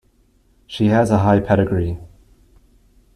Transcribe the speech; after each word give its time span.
She 0.65 0.87
has 0.87 1.11
a 1.11 1.19
high 1.19 1.39
pedigree. 1.41 1.99